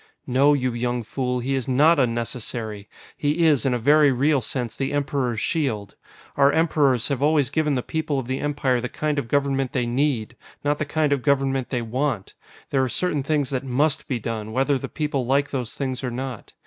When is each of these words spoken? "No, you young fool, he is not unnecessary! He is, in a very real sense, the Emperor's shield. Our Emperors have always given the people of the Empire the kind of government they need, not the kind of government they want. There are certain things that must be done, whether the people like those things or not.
"No, 0.25 0.53
you 0.53 0.73
young 0.73 1.03
fool, 1.03 1.41
he 1.41 1.53
is 1.53 1.67
not 1.67 1.99
unnecessary! 1.99 2.89
He 3.15 3.45
is, 3.45 3.67
in 3.67 3.73
a 3.75 3.77
very 3.77 4.11
real 4.11 4.41
sense, 4.41 4.75
the 4.75 4.93
Emperor's 4.93 5.39
shield. 5.39 5.93
Our 6.35 6.51
Emperors 6.51 7.09
have 7.09 7.21
always 7.21 7.51
given 7.51 7.75
the 7.75 7.83
people 7.83 8.17
of 8.17 8.25
the 8.25 8.39
Empire 8.39 8.81
the 8.81 8.89
kind 8.89 9.19
of 9.19 9.27
government 9.27 9.73
they 9.73 9.85
need, 9.85 10.35
not 10.63 10.79
the 10.79 10.85
kind 10.85 11.13
of 11.13 11.21
government 11.21 11.69
they 11.69 11.83
want. 11.83 12.33
There 12.71 12.81
are 12.83 12.89
certain 12.89 13.21
things 13.21 13.51
that 13.51 13.63
must 13.63 14.07
be 14.07 14.17
done, 14.17 14.51
whether 14.51 14.79
the 14.79 14.89
people 14.89 15.23
like 15.27 15.51
those 15.51 15.75
things 15.75 16.03
or 16.03 16.09
not. 16.09 16.53